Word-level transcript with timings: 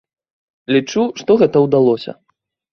Лічу, 0.77 1.03
што 1.21 1.37
гэта 1.45 1.57
ўдалося. 1.69 2.19